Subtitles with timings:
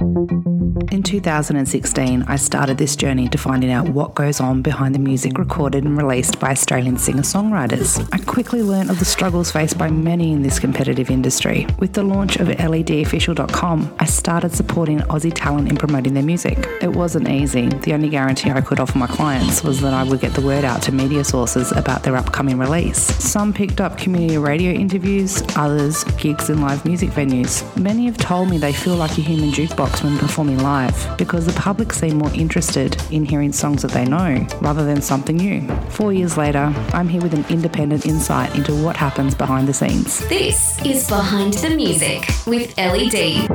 [0.00, 5.38] In 2016, I started this journey to finding out what goes on behind the music
[5.38, 8.06] recorded and released by Australian singer songwriters.
[8.12, 11.66] I quickly learned of the struggles faced by many in this competitive industry.
[11.78, 16.58] With the launch of ledofficial.com, I started supporting Aussie talent in promoting their music.
[16.82, 17.68] It wasn't easy.
[17.68, 20.64] The only guarantee I could offer my clients was that I would get the word
[20.64, 22.98] out to media sources about their upcoming release.
[22.98, 27.64] Some picked up community radio interviews, others, gigs in live music venues.
[27.76, 31.52] Many have told me they feel like a human jukebox when performing live because the
[31.52, 35.68] public seem more interested in hearing songs that they know rather than something new.
[35.90, 40.26] Four years later, I'm here with an independent insight into what happens behind the scenes.
[40.28, 43.48] This is Behind the Music with LED.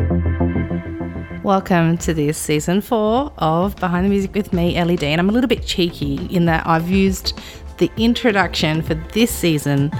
[1.43, 5.03] Welcome to this season four of Behind the Music with me, LED.
[5.03, 7.39] And I'm a little bit cheeky in that I've used
[7.79, 9.91] the introduction for this season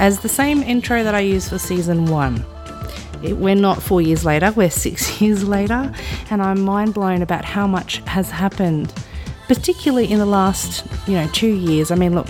[0.00, 2.44] as the same intro that I used for season one.
[3.22, 5.92] We're not four years later, we're six years later,
[6.30, 8.92] and I'm mind blown about how much has happened,
[9.46, 11.90] particularly in the last, you know, two years.
[11.90, 12.28] I mean, look,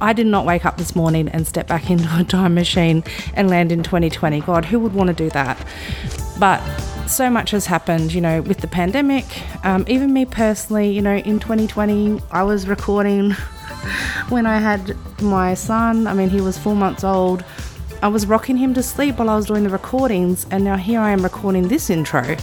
[0.00, 3.04] I did not wake up this morning and step back into a time machine
[3.34, 4.40] and land in 2020.
[4.40, 5.58] God, who would want to do that?
[6.38, 6.60] But
[7.06, 9.24] so much has happened, you know, with the pandemic.
[9.64, 13.30] Um, even me personally, you know, in 2020, I was recording
[14.28, 16.06] when I had my son.
[16.06, 17.44] I mean, he was four months old.
[18.02, 21.00] I was rocking him to sleep while I was doing the recordings, and now here
[21.00, 22.36] I am recording this intro.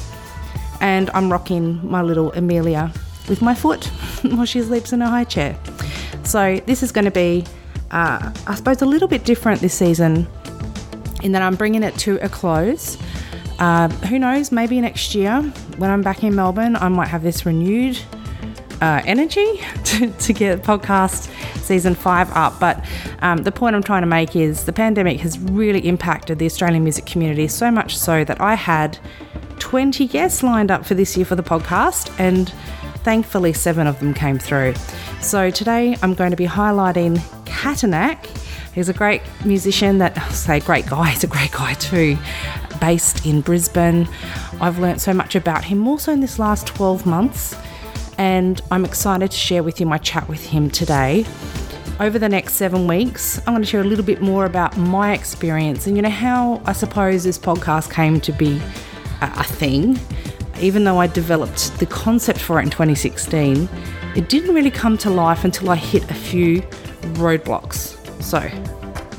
[0.82, 2.94] And I'm rocking my little Amelia
[3.28, 3.86] with my foot
[4.22, 5.58] while she sleeps in a high chair.
[6.24, 7.44] So, this is going to be,
[7.90, 10.28] uh, I suppose, a little bit different this season
[11.24, 12.98] in that I'm bringing it to a close.
[13.58, 15.42] Uh, who knows, maybe next year
[15.78, 18.00] when I'm back in Melbourne, I might have this renewed
[18.82, 21.30] uh, energy to, to, get podcast
[21.68, 22.60] season five up.
[22.60, 22.84] But
[23.22, 26.84] um, the point I'm trying to make is the pandemic has really impacted the Australian
[26.84, 28.98] music community so much so that I had
[29.60, 32.50] 20 guests lined up for this year for the podcast, and
[33.04, 34.74] thankfully, seven of them came through.
[35.22, 38.26] So today I'm going to be highlighting Katanak.
[38.74, 42.18] He's a great musician that, I'll say great guy, he's a great guy too,
[42.80, 44.08] based in Brisbane.
[44.62, 47.56] I've learnt so much about him also in this last 12 months
[48.18, 51.26] and I'm excited to share with you my chat with him today.
[52.00, 55.14] Over the next seven weeks, I'm going to share a little bit more about my
[55.14, 58.62] experience and, you know, how I suppose this podcast came to be
[59.22, 59.98] a thing.
[60.60, 63.68] Even though I developed the concept for it in 2016,
[64.16, 66.62] it didn't really come to life until I hit a few
[67.18, 67.96] roadblocks.
[68.22, 68.42] So,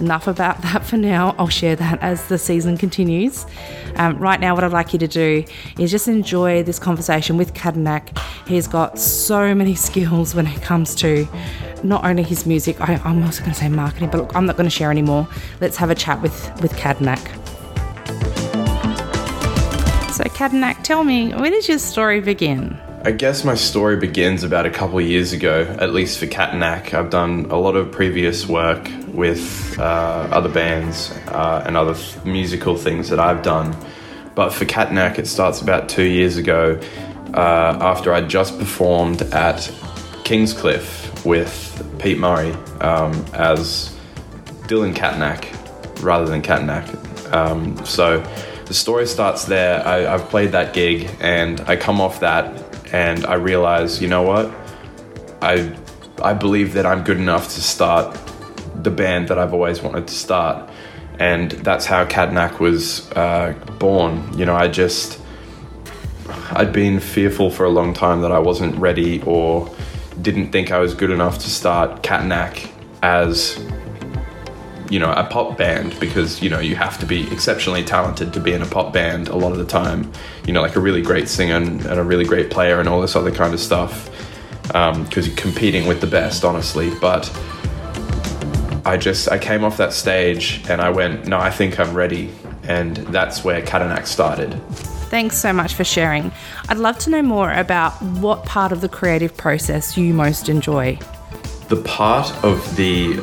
[0.00, 1.34] enough about that for now.
[1.38, 3.46] I'll share that as the season continues.
[3.96, 5.44] Um, right now, what I'd like you to do
[5.78, 8.16] is just enjoy this conversation with Katanak.
[8.46, 11.26] He's got so many skills when it comes to
[11.82, 14.56] not only his music, I, am also going to say marketing, but look, I'm not
[14.56, 15.28] going to share anymore.
[15.60, 17.18] Let's have a chat with, with Katanak.
[20.12, 22.76] So, Katanak, tell me, where does your story begin?
[23.08, 26.92] I guess my story begins about a couple years ago, at least for Katanak.
[26.92, 32.22] I've done a lot of previous work with uh, other bands uh, and other th-
[32.26, 33.74] musical things that I've done.
[34.34, 36.78] But for Katanak, it starts about two years ago
[37.32, 39.56] uh, after I just performed at
[40.24, 42.52] Kingscliff with Pete Murray
[42.82, 43.96] um, as
[44.66, 47.32] Dylan Katanak rather than Katanak.
[47.32, 48.20] Um, so
[48.66, 49.82] the story starts there.
[49.88, 54.22] I, have played that gig and I come off that and I realize, you know
[54.22, 54.52] what?
[55.42, 55.74] I
[56.22, 58.18] I believe that I'm good enough to start
[58.82, 60.70] the band that I've always wanted to start,
[61.18, 64.36] and that's how Katanak was uh, born.
[64.36, 65.20] You know, I just
[66.50, 69.70] I'd been fearful for a long time that I wasn't ready or
[70.20, 72.70] didn't think I was good enough to start Katanak
[73.02, 73.58] as
[74.90, 78.40] you know a pop band because you know you have to be exceptionally talented to
[78.40, 80.10] be in a pop band a lot of the time
[80.46, 83.00] you know like a really great singer and, and a really great player and all
[83.00, 84.10] this other kind of stuff
[84.62, 87.30] because um, you're competing with the best honestly but
[88.84, 92.32] i just i came off that stage and i went no i think i'm ready
[92.64, 94.60] and that's where Katanak started
[95.08, 96.30] Thanks so much for sharing.
[96.68, 100.98] I'd love to know more about what part of the creative process you most enjoy.
[101.68, 103.18] The part of the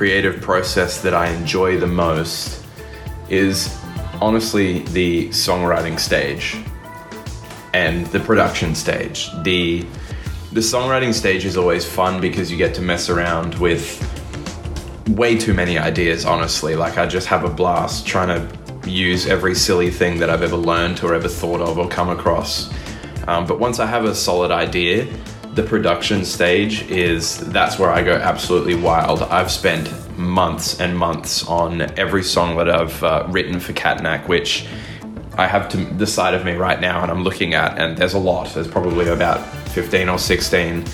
[0.00, 2.64] creative process that I enjoy the most
[3.28, 3.78] is
[4.18, 6.56] honestly the songwriting stage
[7.74, 9.28] and the production stage.
[9.42, 9.84] The
[10.52, 13.86] the songwriting stage is always fun because you get to mess around with
[15.06, 16.76] way too many ideas, honestly.
[16.76, 20.56] Like I just have a blast trying to use every silly thing that I've ever
[20.56, 22.72] learned or ever thought of or come across.
[23.28, 25.06] Um, but once I have a solid idea,
[25.60, 29.20] the production stage is that's where I go absolutely wild.
[29.22, 29.86] I've spent
[30.16, 34.66] months and months on every song that I've uh, written for Katanak, which
[35.36, 38.14] I have to the side of me right now, and I'm looking at, and there's
[38.14, 38.54] a lot.
[38.54, 40.84] There's probably about 15 or 16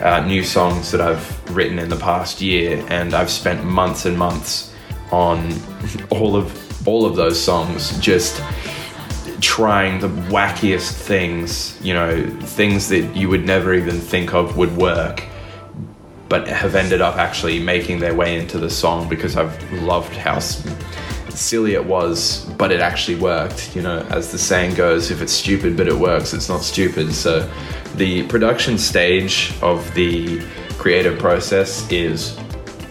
[0.00, 4.18] uh, new songs that I've written in the past year, and I've spent months and
[4.18, 4.72] months
[5.10, 5.52] on
[6.10, 8.40] all of all of those songs, just
[9.44, 14.74] trying the wackiest things, you know, things that you would never even think of would
[14.74, 15.22] work,
[16.30, 20.38] but have ended up actually making their way into the song because I've loved how
[20.38, 23.76] silly it was, but it actually worked.
[23.76, 27.12] You know, as the saying goes, if it's stupid but it works, it's not stupid.
[27.12, 27.46] So
[27.96, 30.42] the production stage of the
[30.78, 32.38] creative process is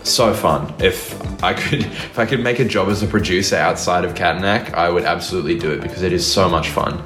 [0.04, 0.72] so fun.
[0.80, 4.74] If I could, if I could make a job as a producer outside of Katanak,
[4.74, 7.04] I would absolutely do it because it is so much fun.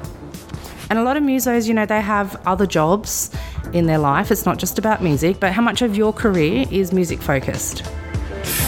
[0.90, 3.30] And a lot of musos, you know, they have other jobs
[3.72, 4.30] in their life.
[4.30, 7.84] It's not just about music, but how much of your career is music focused?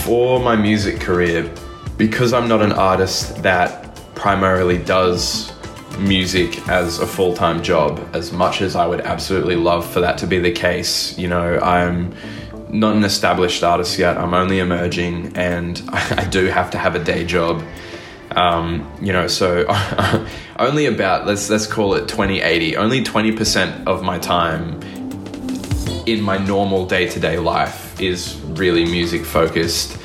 [0.04, 1.48] For my music career,
[1.96, 5.52] because I'm not an artist that primarily does
[6.00, 10.18] music as a full time job, as much as I would absolutely love for that
[10.18, 12.12] to be the case, you know, I'm
[12.72, 14.16] not an established artist yet.
[14.16, 17.62] I'm only emerging, and I, do have to have a day job.
[18.32, 19.66] Um, you know, so
[20.58, 22.76] only about let's let's call it 2080.
[22.76, 24.80] Only 20% of my time
[26.06, 29.98] in my normal day to day life is really music focused.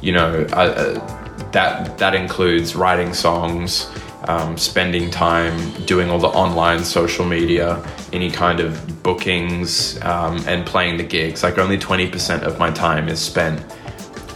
[0.00, 3.90] You know, I, uh, that that includes writing songs,
[4.28, 10.64] um, spending time doing all the online social media, any kind of bookings, um, and
[10.64, 11.42] playing the gigs.
[11.42, 13.60] Like only 20% of my time is spent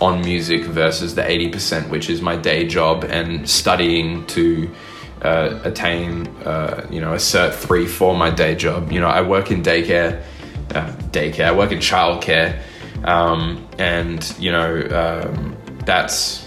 [0.01, 4.71] on music versus the 80%, which is my day job and studying to
[5.23, 8.93] uh, attain, uh, you know, a cert three for my day job.
[8.93, 10.23] You know, I work in daycare,
[10.75, 12.61] uh, daycare, I work in childcare,
[13.05, 16.46] um, and, you know, um, that's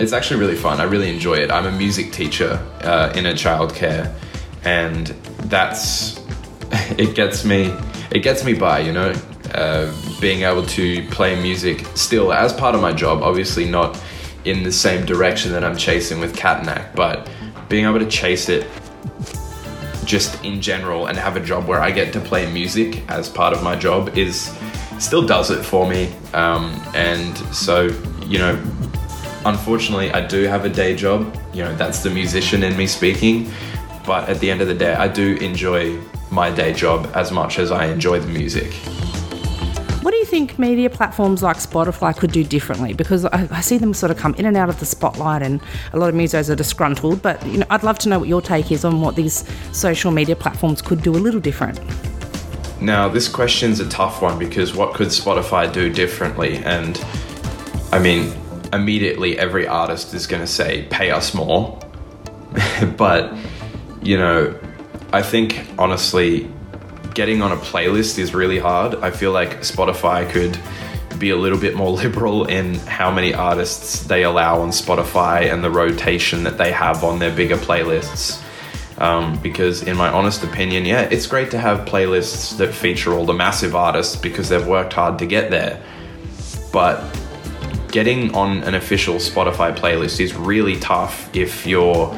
[0.00, 0.80] it's actually really fun.
[0.80, 1.50] I really enjoy it.
[1.50, 4.12] I'm a music teacher uh, in a childcare,
[4.64, 5.08] and
[5.44, 6.18] that's
[6.98, 7.74] it gets me
[8.10, 8.80] it gets me by.
[8.80, 9.14] You know,
[9.54, 13.22] uh, being able to play music still as part of my job.
[13.22, 14.02] Obviously, not
[14.46, 17.28] in the same direction that I'm chasing with Katanak, but
[17.68, 18.66] being able to chase it
[20.06, 23.52] just in general and have a job where I get to play music as part
[23.52, 24.56] of my job is
[24.98, 26.12] still does it for me.
[26.32, 27.90] Um, and so,
[28.26, 28.56] you know,
[29.44, 31.36] unfortunately, I do have a day job.
[31.52, 33.50] You know, that's the musician in me speaking.
[34.06, 35.98] But at the end of the day, I do enjoy
[36.30, 38.72] my day job as much as I enjoy the music.
[40.02, 42.94] What do you think media platforms like Spotify could do differently?
[42.94, 45.60] Because I, I, see them sort of come in and out of the spotlight, and
[45.92, 47.20] a lot of musos are disgruntled.
[47.20, 50.10] But you know, I'd love to know what your take is on what these social
[50.10, 51.78] media platforms could do a little different.
[52.80, 56.56] Now, this question's a tough one because what could Spotify do differently?
[56.64, 56.98] And
[57.92, 58.32] I mean,
[58.72, 61.78] immediately every artist is going to say, pay us more.
[62.96, 63.34] but,
[64.02, 64.58] you know,
[65.12, 66.48] I think honestly,
[67.14, 68.94] getting on a playlist is really hard.
[68.96, 70.58] I feel like Spotify could
[71.18, 75.62] be a little bit more liberal in how many artists they allow on Spotify and
[75.62, 78.42] the rotation that they have on their bigger playlists.
[78.98, 83.24] Um, because, in my honest opinion, yeah, it's great to have playlists that feature all
[83.24, 85.82] the massive artists because they've worked hard to get there.
[86.70, 87.02] But
[87.90, 92.14] getting on an official Spotify playlist is really tough if you're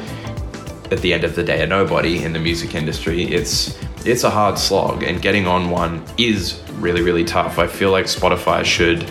[0.91, 3.23] at the end of the day a nobody in the music industry.
[3.23, 7.57] It's it's a hard slog and getting on one is really really tough.
[7.57, 9.03] I feel like Spotify should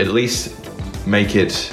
[0.00, 0.56] at least
[1.06, 1.72] make it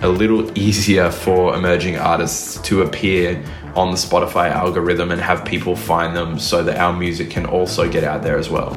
[0.00, 5.74] a little easier for emerging artists to appear on the Spotify algorithm and have people
[5.74, 8.70] find them so that our music can also get out there as well.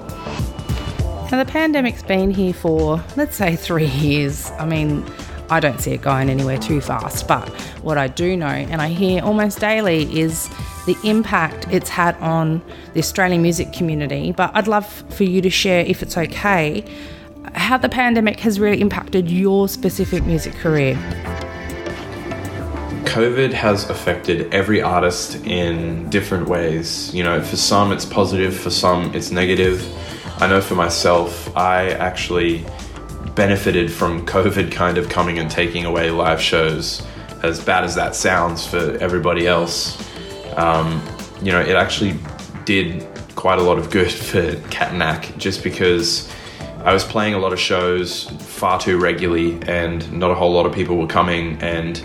[1.32, 4.51] Now, the pandemic's been here for, let's say, three years.
[4.60, 5.03] I mean,
[5.50, 7.50] I don't see it going anywhere too fast, but
[7.82, 10.50] what I do know, and I hear almost daily, is
[10.86, 12.62] the impact it's had on
[12.94, 14.32] the Australian music community.
[14.32, 16.86] But I'd love for you to share, if it's okay,
[17.53, 20.94] how the pandemic has really impacted your specific music career.
[23.05, 27.13] COVID has affected every artist in different ways.
[27.13, 29.88] You know, for some it's positive, for some it's negative.
[30.39, 32.65] I know for myself, I actually
[33.36, 37.06] benefited from COVID kind of coming and taking away live shows.
[37.44, 40.01] As bad as that sounds for everybody else,
[40.58, 41.01] um,
[41.42, 42.18] you know, it actually
[42.65, 46.32] did quite a lot of good for Katanak just because
[46.84, 50.65] I was playing a lot of shows far too regularly and not a whole lot
[50.65, 52.04] of people were coming and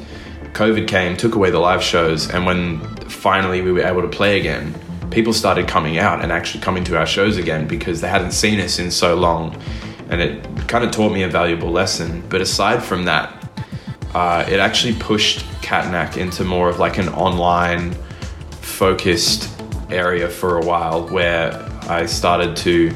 [0.52, 4.38] COVID came, took away the live shows, and when finally we were able to play
[4.38, 4.74] again,
[5.10, 8.60] people started coming out and actually coming to our shows again because they hadn't seen
[8.60, 9.60] us in so long.
[10.08, 12.22] And it kind of taught me a valuable lesson.
[12.28, 13.36] But aside from that,
[14.14, 17.92] uh, it actually pushed Katanak into more of like an online
[18.60, 19.48] focused
[19.90, 21.52] area for a while where
[21.88, 22.94] I started to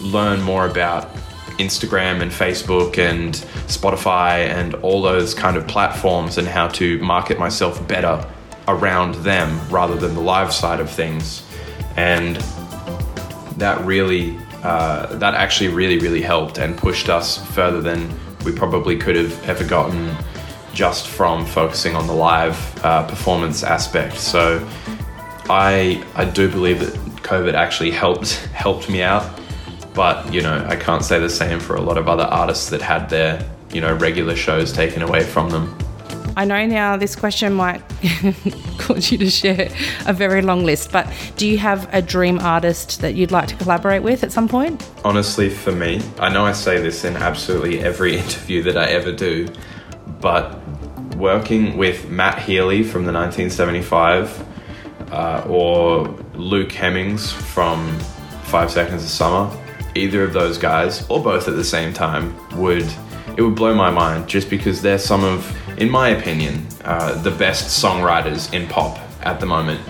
[0.00, 1.14] learn more about
[1.58, 3.34] Instagram and Facebook and
[3.66, 8.24] Spotify and all those kind of platforms and how to market myself better
[8.68, 11.42] around them rather than the live side of things.
[11.96, 12.36] And
[13.56, 18.08] that really, uh, that actually really, really helped and pushed us further than
[18.44, 20.14] we probably could have ever gotten
[20.72, 24.18] just from focusing on the live uh, performance aspect.
[24.18, 24.64] So
[25.50, 29.38] I, I do believe that COVID actually helped helped me out
[29.98, 32.80] but you know, I can't say the same for a lot of other artists that
[32.80, 35.76] had their you know regular shows taken away from them.
[36.38, 37.82] I know now this question might
[38.78, 39.72] cause you to share
[40.06, 43.56] a very long list, but do you have a dream artist that you'd like to
[43.56, 44.88] collaborate with at some point?
[45.04, 49.10] Honestly, for me, I know I say this in absolutely every interview that I ever
[49.10, 49.48] do,
[50.20, 50.56] but
[51.16, 57.98] working with Matt Healy from the 1975 uh, or Luke Hemmings from
[58.44, 59.64] Five Seconds of Summer
[59.96, 62.88] either of those guys or both at the same time would
[63.36, 67.30] it would blow my mind just because they're some of in my opinion uh, the
[67.30, 69.80] best songwriters in pop at the moment.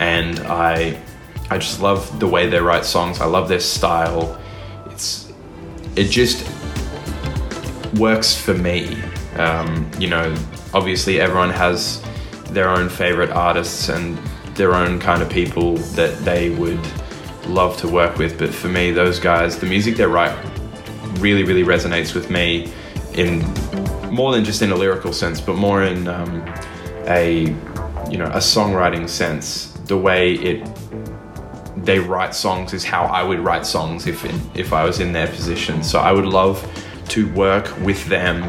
[0.00, 1.00] And i
[1.50, 3.20] i just love the way they write songs.
[3.20, 4.40] I love their style.
[4.86, 5.32] It's
[5.96, 6.48] it just
[7.94, 9.02] works for me.
[9.36, 10.34] Um, you know
[10.72, 12.02] obviously everyone has
[12.50, 14.18] their own favorite artists and
[14.56, 16.80] their own kind of people that they would
[17.46, 18.38] love to work with.
[18.38, 20.36] But for me, those guys, the music they write
[21.18, 22.72] really, really resonates with me
[23.14, 23.40] in
[24.14, 26.44] more than just in a lyrical sense, but more in um,
[27.06, 27.42] a
[28.10, 29.72] you know a songwriting sense.
[29.86, 30.68] The way it
[31.76, 35.12] they write songs is how I would write songs if in, if I was in
[35.12, 35.82] their position.
[35.82, 36.58] So I would love
[37.10, 38.42] to work with them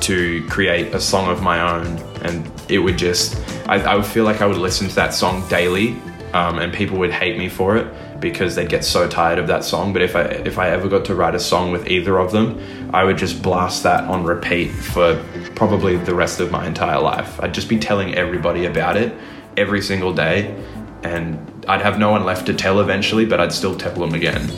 [0.00, 3.36] to create a song of my own, and it would just
[3.68, 5.92] I, I would feel like I would listen to that song daily,
[6.32, 7.86] um, and people would hate me for it
[8.30, 9.92] because they'd get so tired of that song.
[9.92, 12.58] But if I if I ever got to write a song with either of them,
[12.92, 15.22] I would just blast that on repeat for
[15.54, 17.40] probably the rest of my entire life.
[17.40, 19.14] I'd just be telling everybody about it
[19.56, 20.54] every single day,
[21.02, 24.50] and I'd have no one left to tell eventually, but I'd still tell them again.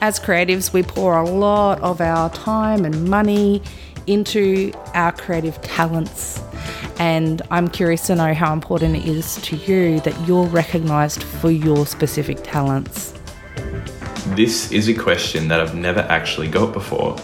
[0.00, 3.62] As creatives, we pour a lot of our time and money
[4.06, 6.40] into our creative talents.
[6.98, 11.50] And I'm curious to know how important it is to you that you're recognised for
[11.50, 13.12] your specific talents.
[14.28, 17.16] This is a question that I've never actually got before.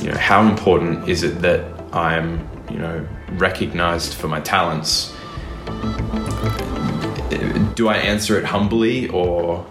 [0.00, 1.64] You know, how important is it that
[1.94, 5.12] I'm, you know, recognised for my talents?
[7.74, 9.66] Do I answer it humbly or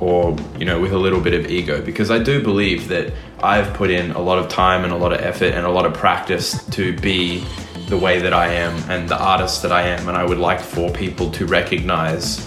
[0.00, 3.72] or you know with a little bit of ego because I do believe that I've
[3.74, 5.94] put in a lot of time and a lot of effort and a lot of
[5.94, 7.44] practice to be
[7.88, 10.60] the way that I am and the artist that I am, and I would like
[10.60, 12.46] for people to recognize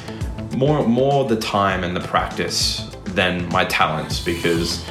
[0.56, 4.86] more more the time and the practice than my talents because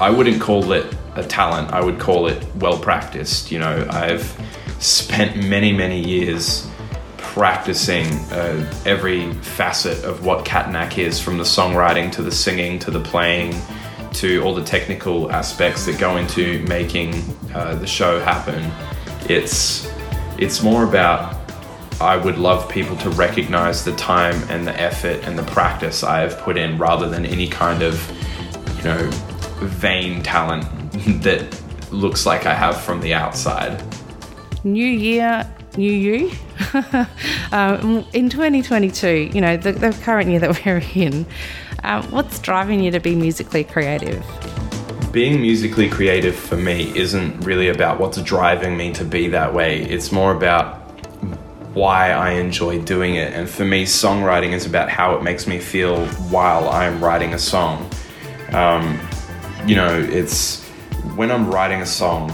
[0.00, 0.86] I wouldn't call it
[1.16, 1.72] a talent.
[1.72, 3.50] I would call it well practiced.
[3.50, 4.24] You know, I've
[4.78, 6.68] spent many many years
[7.16, 12.90] practicing uh, every facet of what Katanak is, from the songwriting to the singing to
[12.90, 13.54] the playing
[14.14, 17.14] to all the technical aspects that go into making
[17.54, 18.70] uh, the show happen.
[19.28, 19.90] It's
[20.38, 21.36] it's more about
[22.00, 26.20] I would love people to recognize the time and the effort and the practice I
[26.20, 27.94] have put in rather than any kind of
[28.78, 29.10] you know
[29.60, 30.64] vain talent
[31.22, 31.60] that
[31.92, 33.82] looks like I have from the outside.
[34.64, 36.30] New year, new you.
[37.52, 41.26] um, in 2022, you know, the, the, current year that we're in,
[41.82, 44.24] um, what's driving you to be musically creative?
[45.12, 49.82] Being musically creative for me isn't really about what's driving me to be that way.
[49.82, 50.78] It's more about
[51.74, 53.34] why I enjoy doing it.
[53.34, 57.38] And for me, songwriting is about how it makes me feel while I'm writing a
[57.38, 57.90] song.
[58.52, 58.98] Um,
[59.66, 60.64] you know, it's
[61.14, 62.28] when I'm writing a song,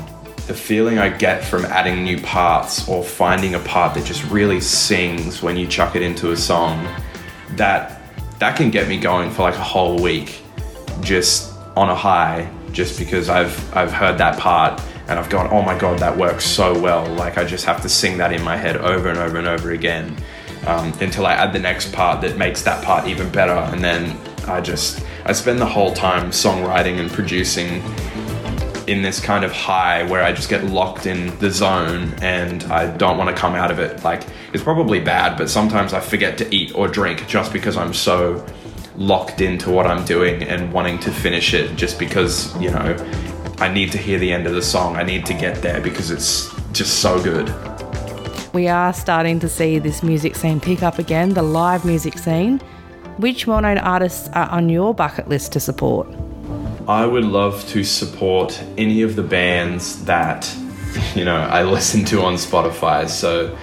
[0.46, 4.60] the feeling I get from adding new parts or finding a part that just really
[4.60, 6.86] sings when you chuck it into a song,
[7.56, 8.00] that
[8.38, 10.42] that can get me going for like a whole week,
[11.00, 15.62] just on a high just because I've I've heard that part and I've gone, oh
[15.62, 17.06] my god, that works so well.
[17.14, 19.70] Like I just have to sing that in my head over and over and over
[19.70, 20.16] again
[20.66, 24.18] um, until I add the next part that makes that part even better, and then
[24.46, 27.82] I just I spend the whole time songwriting and producing
[28.88, 32.96] in this kind of high where I just get locked in the zone and I
[32.96, 34.02] don't want to come out of it.
[34.02, 34.22] Like
[34.54, 38.44] it's probably bad, but sometimes I forget to eat or drink just because I'm so
[38.98, 42.96] locked into what I'm doing and wanting to finish it just because, you know,
[43.58, 44.96] I need to hear the end of the song.
[44.96, 47.48] I need to get there because it's just so good.
[48.52, 52.58] We are starting to see this music scene pick up again, the live music scene.
[53.18, 56.08] Which well known artists are on your bucket list to support?
[56.88, 60.52] I would love to support any of the bands that,
[61.14, 63.08] you know, I listen to on Spotify.
[63.08, 63.56] So,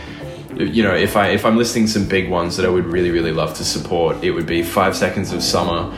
[0.58, 3.32] you know, if I if I'm listing some big ones that I would really really
[3.32, 5.92] love to support, it would be Five Seconds of Summer,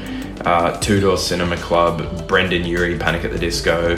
[0.46, 3.96] uh, Two Door Cinema Club, Brendon Urie, Panic at the Disco,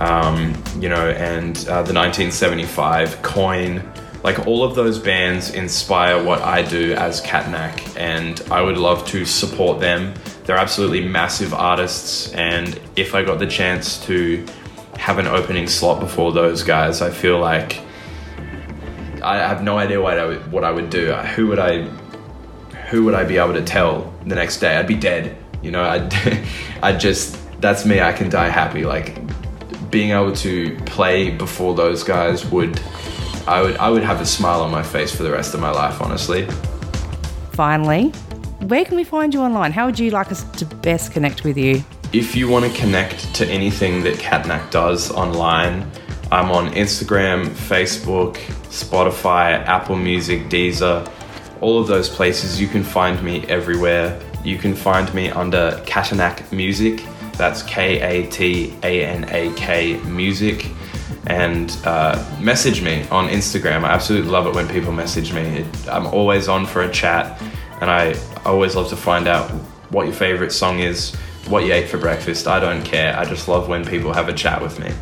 [0.00, 3.82] um, you know, and uh, the 1975 Coin.
[4.22, 9.06] Like all of those bands inspire what I do as Katanak, and I would love
[9.08, 10.14] to support them.
[10.44, 14.44] They're absolutely massive artists, and if I got the chance to
[14.96, 17.85] have an opening slot before those guys, I feel like
[19.26, 21.10] I have no idea what I would, what I would do.
[21.10, 21.82] Uh, who would I
[22.90, 24.76] who would I be able to tell the next day?
[24.76, 25.36] I'd be dead.
[25.62, 26.14] You know, I'd
[26.82, 28.00] I just that's me.
[28.00, 28.84] I can die happy.
[28.84, 29.18] Like
[29.90, 32.80] being able to play before those guys would
[33.48, 35.70] I would I would have a smile on my face for the rest of my
[35.70, 36.46] life, honestly.
[37.52, 38.10] Finally,
[38.68, 39.72] where can we find you online?
[39.72, 41.82] How would you like us to best connect with you?
[42.12, 45.90] If you want to connect to anything that Katanak does online,
[46.32, 48.34] I'm on Instagram, Facebook,
[48.68, 51.10] Spotify, Apple Music, Deezer,
[51.60, 52.60] all of those places.
[52.60, 54.20] You can find me everywhere.
[54.44, 57.04] You can find me under Katanak Music.
[57.34, 60.66] That's K A T A N A K Music
[61.26, 63.84] and uh, message me on Instagram.
[63.84, 65.42] I absolutely love it when people message me.
[65.42, 67.40] It, I'm always on for a chat,
[67.80, 68.14] and I
[68.44, 69.50] always love to find out
[69.90, 71.14] what your favorite song is,
[71.48, 72.46] what you ate for breakfast.
[72.46, 73.16] I don't care.
[73.16, 74.92] I just love when people have a chat with me.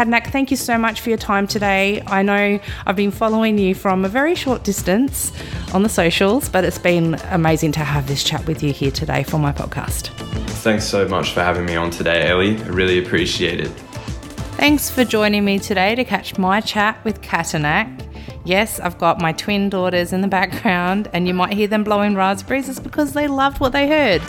[0.00, 2.02] Katanak, thank you so much for your time today.
[2.06, 5.30] I know I've been following you from a very short distance
[5.74, 9.24] on the socials, but it's been amazing to have this chat with you here today
[9.24, 10.06] for my podcast.
[10.62, 12.56] Thanks so much for having me on today, Ellie.
[12.62, 13.68] I really appreciate it.
[14.56, 18.06] Thanks for joining me today to catch my chat with Katanak.
[18.46, 22.14] Yes, I've got my twin daughters in the background, and you might hear them blowing
[22.14, 22.70] raspberries.
[22.70, 24.22] It's because they loved what they heard.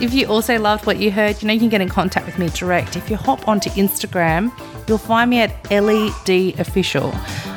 [0.00, 2.38] If you also loved what you heard, you know, you can get in contact with
[2.38, 2.96] me direct.
[2.96, 4.50] If you hop onto Instagram,
[4.90, 7.14] you'll find me at LED Official.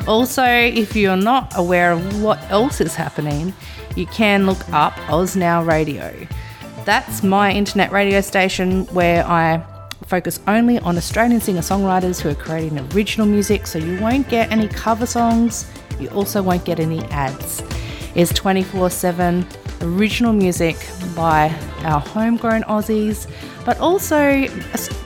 [0.07, 3.51] Also, if you're not aware of what else is happening,
[3.95, 6.13] you can look up OzNow Radio.
[6.85, 9.65] That's my internet radio station where I
[10.05, 14.51] focus only on Australian singer songwriters who are creating original music, so you won't get
[14.51, 17.63] any cover songs, you also won't get any ads.
[18.13, 19.43] It's 24 7
[19.81, 20.77] original music
[21.15, 21.49] by
[21.83, 23.27] our homegrown Aussies,
[23.65, 24.17] but also,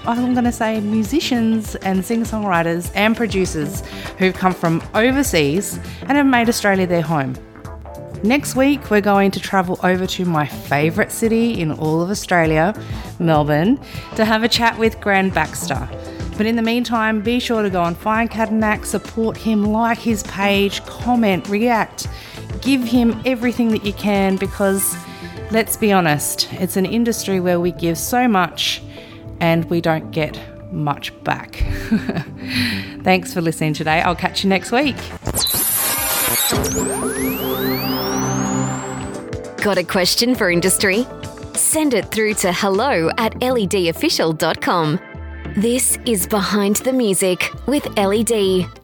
[0.06, 3.86] I'm going to say, musicians and singer songwriters and producers
[4.18, 7.36] who've come from overseas and have made Australia their home.
[8.24, 12.74] Next week, we're going to travel over to my favourite city in all of Australia,
[13.20, 13.80] Melbourne,
[14.16, 15.88] to have a chat with Gran Baxter.
[16.36, 20.24] But in the meantime, be sure to go and find Katanak, support him, like his
[20.24, 22.08] page, comment, react,
[22.62, 24.96] give him everything that you can because
[25.52, 28.82] let's be honest, it's an industry where we give so much
[29.40, 30.40] and we don't get
[30.72, 31.56] much back.
[33.04, 34.02] Thanks for listening today.
[34.02, 34.96] I'll catch you next week.
[39.62, 41.06] Got a question for industry?
[41.54, 45.00] Send it through to hello at ledofficial.com.
[45.56, 48.78] This is Behind the Music with LED.